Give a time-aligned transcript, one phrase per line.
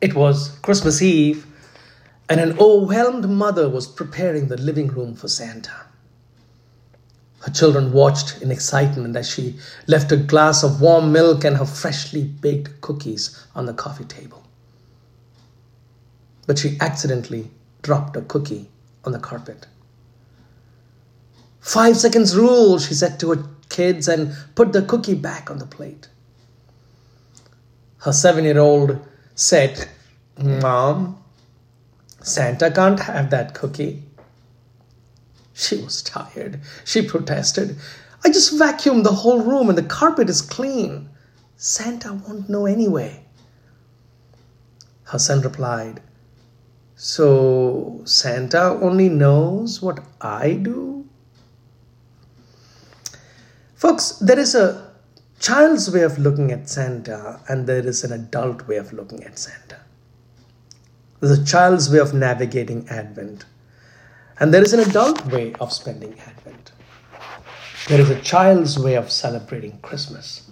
[0.00, 1.46] It was Christmas Eve,
[2.28, 5.72] and an overwhelmed mother was preparing the living room for Santa.
[7.40, 11.66] Her children watched in excitement as she left a glass of warm milk and her
[11.66, 14.42] freshly baked cookies on the coffee table.
[16.46, 17.50] But she accidentally
[17.82, 18.68] dropped a cookie
[19.04, 19.66] on the carpet.
[21.60, 25.66] Five seconds rule, she said to her kids and put the cookie back on the
[25.66, 26.08] plate.
[27.98, 28.98] Her seven year old
[29.40, 29.88] said,
[30.38, 31.18] Mom,
[32.22, 34.02] Santa can't have that cookie.
[35.54, 36.60] She was tired.
[36.84, 37.76] She protested.
[38.22, 41.08] I just vacuumed the whole room and the carpet is clean.
[41.56, 43.24] Santa won't know anyway.
[45.04, 46.02] Her son replied,
[46.94, 51.08] So Santa only knows what I do?
[53.74, 54.89] Folks, there is a
[55.40, 59.38] child's way of looking at Santa, and there is an adult way of looking at
[59.38, 59.80] Santa.
[61.18, 63.46] There's a child's way of navigating Advent,
[64.38, 66.72] and there is an adult way of spending Advent.
[67.88, 70.50] There is a child's way of celebrating Christmas,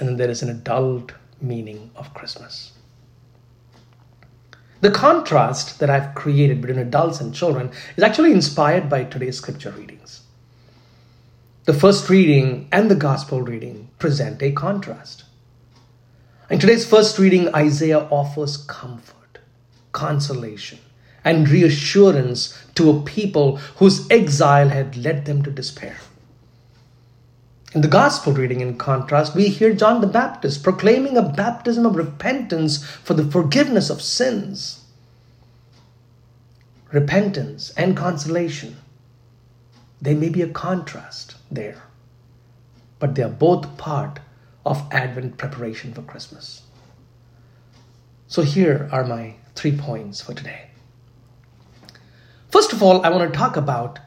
[0.00, 2.72] and there is an adult meaning of Christmas.
[4.80, 9.70] The contrast that I've created between adults and children is actually inspired by today's scripture
[9.70, 10.22] readings.
[11.68, 15.24] The first reading and the gospel reading present a contrast.
[16.48, 19.40] In today's first reading, Isaiah offers comfort,
[19.92, 20.78] consolation,
[21.26, 25.98] and reassurance to a people whose exile had led them to despair.
[27.74, 31.96] In the gospel reading, in contrast, we hear John the Baptist proclaiming a baptism of
[31.96, 34.84] repentance for the forgiveness of sins.
[36.92, 38.78] Repentance and consolation,
[40.00, 41.82] they may be a contrast there,
[42.98, 44.20] but they are both part
[44.64, 46.62] of Advent preparation for Christmas.
[48.26, 50.68] So here are my three points for today.
[52.50, 53.98] First of all, I want to talk about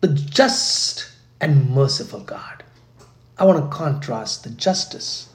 [0.00, 2.62] the just and merciful God.
[3.36, 5.28] I want to contrast the justice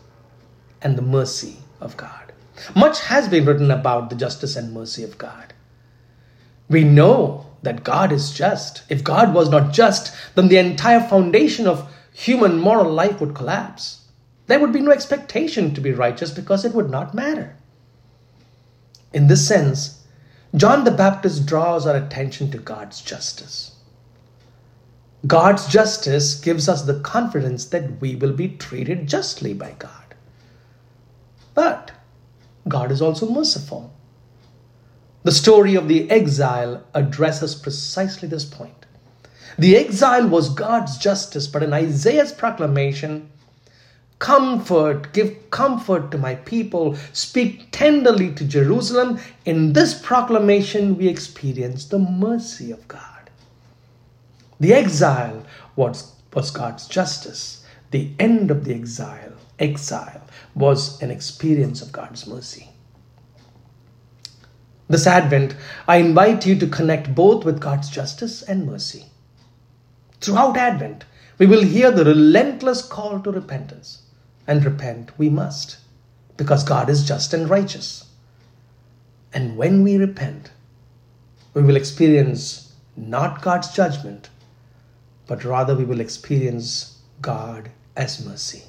[0.82, 2.34] and the mercy of God.
[2.76, 5.54] Much has been written about the justice and mercy of God.
[6.70, 8.84] We know that God is just.
[8.90, 14.02] If God was not just, then the entire foundation of human moral life would collapse.
[14.48, 17.56] There would be no expectation to be righteous because it would not matter.
[19.14, 20.04] In this sense,
[20.56, 23.72] John the Baptist draws our attention to God's justice.
[25.26, 30.16] God's justice gives us the confidence that we will be treated justly by God.
[31.54, 31.92] But
[32.68, 33.94] God is also merciful.
[35.24, 38.86] The story of the exile addresses precisely this point.
[39.58, 43.30] The exile was God's justice, but in Isaiah's proclamation,
[44.20, 49.20] comfort, give comfort to my people, speak tenderly to Jerusalem.
[49.46, 53.30] In this proclamation, we experience the mercy of God.
[54.60, 55.46] The exile
[55.76, 57.64] was, was God's justice.
[57.92, 60.22] The end of the exile, exile,
[60.56, 62.73] was an experience of God's mercy.
[64.94, 65.56] This Advent,
[65.88, 69.06] I invite you to connect both with God's justice and mercy.
[70.22, 71.06] Throughout Advent,
[71.40, 74.04] we will hear the relentless call to repentance.
[74.46, 75.78] And repent we must,
[76.38, 78.08] because God is just and righteous.
[79.34, 80.52] And when we repent,
[81.56, 84.30] we will experience not God's judgment,
[85.26, 88.62] but rather we will experience God as mercy.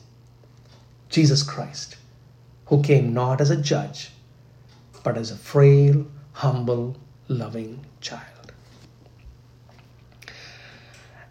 [1.10, 1.96] Jesus Christ,
[2.64, 4.13] who came not as a judge,
[5.04, 6.96] but as a frail, humble,
[7.28, 8.52] loving child.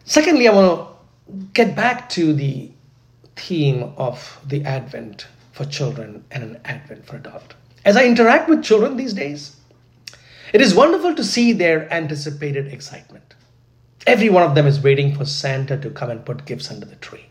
[0.05, 0.87] Secondly, I want
[1.27, 2.71] to get back to the
[3.35, 7.55] theme of the Advent for children and an Advent for adult.
[7.83, 9.57] As I interact with children these days,
[10.53, 13.33] it is wonderful to see their anticipated excitement.
[14.05, 16.95] Every one of them is waiting for Santa to come and put gifts under the
[16.97, 17.25] tree.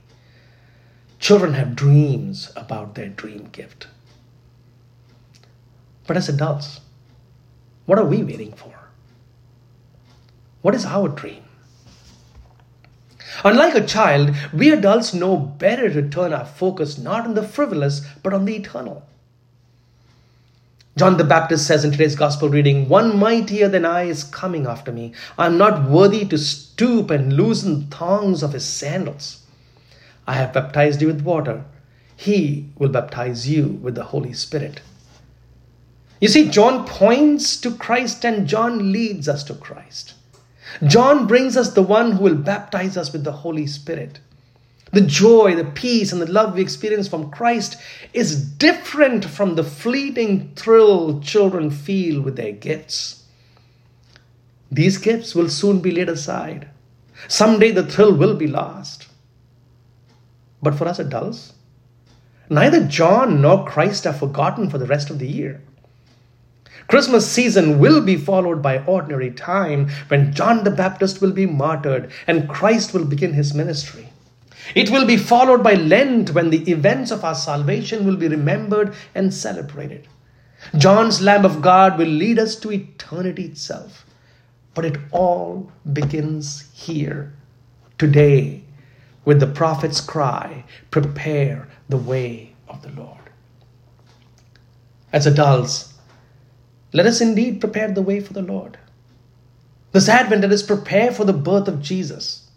[1.20, 3.86] Children have dreams about their dream gift.
[6.12, 6.81] But as adults,
[7.87, 8.75] what are we waiting for?
[10.60, 11.42] What is our dream?
[13.42, 18.02] Unlike a child, we adults know better to turn our focus not on the frivolous,
[18.22, 19.06] but on the eternal.
[20.98, 24.92] John the Baptist says in today's gospel reading, One mightier than I is coming after
[24.92, 25.14] me.
[25.38, 29.46] I am not worthy to stoop and loosen the thongs of his sandals.
[30.26, 31.64] I have baptized you with water.
[32.14, 34.82] He will baptize you with the Holy Spirit.
[36.22, 40.14] You see, John points to Christ and John leads us to Christ.
[40.86, 44.20] John brings us the one who will baptize us with the Holy Spirit.
[44.92, 47.76] The joy, the peace, and the love we experience from Christ
[48.12, 53.25] is different from the fleeting thrill children feel with their gifts.
[54.70, 56.68] These gifts will soon be laid aside.
[57.26, 59.08] Someday the thrill will be lost.
[60.62, 61.54] But for us adults,
[62.48, 65.60] neither John nor Christ are forgotten for the rest of the year.
[66.88, 72.10] Christmas season will be followed by ordinary time when John the Baptist will be martyred
[72.26, 74.08] and Christ will begin his ministry.
[74.74, 78.94] It will be followed by Lent when the events of our salvation will be remembered
[79.14, 80.06] and celebrated.
[80.78, 84.06] John's Lamb of God will lead us to eternity itself.
[84.75, 87.34] But it all begins here,
[87.98, 88.62] today,
[89.25, 93.18] with the prophet's cry prepare the way of the Lord.
[95.12, 95.91] As adults,
[96.92, 98.78] let us indeed prepare the way for the Lord.
[99.92, 102.50] This Advent, let us prepare for the birth of Jesus.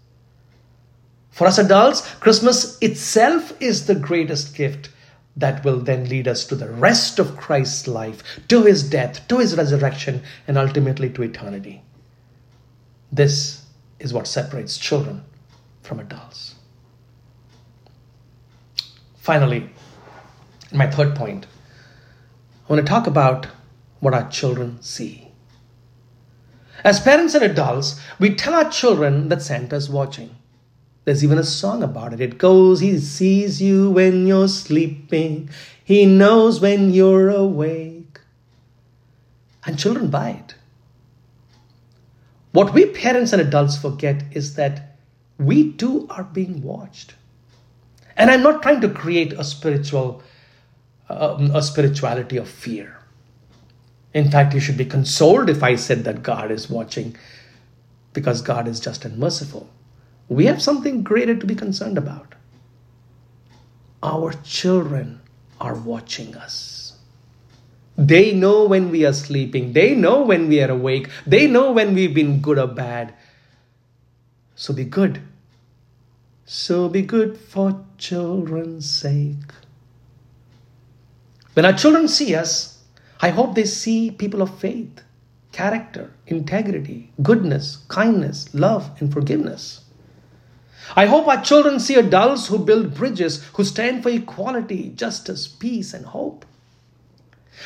[1.31, 4.89] For us adults, Christmas itself is the greatest gift
[5.35, 9.39] that will then lead us to the rest of Christ's life, to his death, to
[9.39, 11.81] his resurrection, and ultimately to eternity.
[13.11, 13.65] This
[13.99, 15.23] is what separates children
[15.81, 16.55] from adults.
[19.17, 19.69] Finally,
[20.71, 21.47] my third point,
[22.67, 23.47] I want to talk about
[24.05, 25.29] what our children see.
[26.83, 30.35] As parents and adults, we tell our children that Santa's watching.
[31.05, 32.21] There's even a song about it.
[32.21, 35.49] It goes, He sees you when you're sleeping,
[35.83, 38.19] He knows when you're awake.
[39.65, 40.53] And children buy it.
[42.51, 44.97] What we parents and adults forget is that
[45.39, 47.15] we too are being watched.
[48.15, 50.21] And I'm not trying to create a spiritual,
[51.09, 52.99] um, a spirituality of fear.
[54.15, 57.15] In fact, you should be consoled if I said that God is watching,
[58.13, 59.69] because God is just and merciful
[60.27, 62.35] we have something greater to be concerned about.
[64.01, 65.21] Our children
[65.59, 66.93] are watching us.
[67.97, 71.93] They know when we are sleeping, they know when we are awake, they know when
[71.93, 73.13] we've been good or bad.
[74.55, 75.21] So be good.
[76.45, 79.53] So be good for children's sake.
[81.53, 82.74] When our children see us,
[83.21, 85.01] I hope they see people of faith,
[85.51, 89.81] character, integrity, goodness, kindness, love, and forgiveness.
[90.95, 95.93] I hope our children see adults who build bridges, who stand for equality, justice, peace,
[95.93, 96.45] and hope.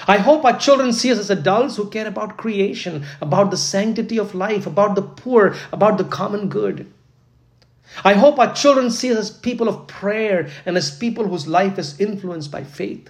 [0.07, 4.19] I hope our children see us as adults who care about creation, about the sanctity
[4.19, 6.91] of life, about the poor, about the common good.
[8.03, 11.79] I hope our children see us as people of prayer and as people whose life
[11.79, 13.09] is influenced by faith.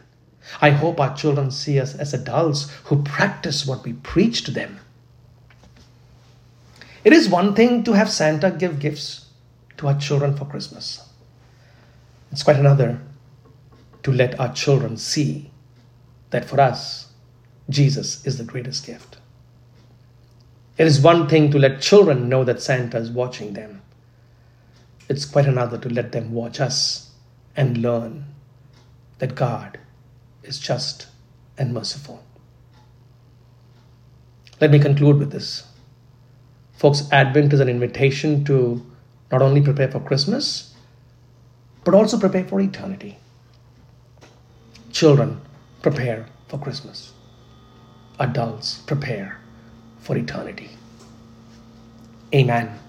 [0.61, 4.79] I hope our children see us as adults who practice what we preach to them.
[7.03, 9.27] It is one thing to have Santa give gifts
[9.77, 11.07] to our children for Christmas.
[12.31, 13.01] It's quite another
[14.03, 15.51] to let our children see
[16.29, 17.11] that for us,
[17.69, 19.17] Jesus is the greatest gift.
[20.77, 23.81] It is one thing to let children know that Santa is watching them.
[25.09, 27.11] It's quite another to let them watch us
[27.55, 28.25] and learn
[29.17, 29.79] that God
[30.43, 31.07] is just
[31.57, 32.23] and merciful.
[34.61, 35.63] Let me conclude with this.
[36.73, 38.85] Folks, Advent is an invitation to
[39.31, 40.75] not only prepare for Christmas,
[41.83, 43.17] but also prepare for eternity.
[44.91, 45.41] Children,
[45.81, 47.13] prepare for Christmas.
[48.19, 49.39] Adults, prepare
[49.99, 50.71] for eternity.
[52.33, 52.79] Amen.